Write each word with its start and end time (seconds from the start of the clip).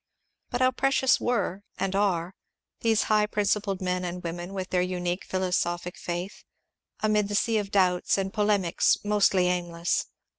But 0.49 0.61
how 0.61 0.71
precious 0.71 1.19
were, 1.19 1.61
and 1.77 1.95
are, 1.95 2.33
these 2.79 3.03
high 3.03 3.27
principled 3.27 3.81
men 3.83 4.03
and 4.03 4.23
women, 4.23 4.51
with 4.51 4.71
their 4.71 4.81
unique 4.81 5.23
philosophic 5.23 5.95
faith, 5.95 6.43
amid 7.01 7.27
the 7.27 7.35
sea 7.35 7.59
of 7.59 7.69
doubts 7.69 8.17
and 8.17 8.33
polemics 8.33 8.97
mostly 9.05 9.45
aimless 9.45 10.07